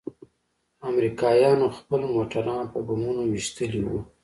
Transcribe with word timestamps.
امريکايانوخپل 0.89 2.01
موټران 2.15 2.63
په 2.73 2.79
بمونو 2.87 3.21
ويشتلي 3.31 3.81
وو. 3.85 3.99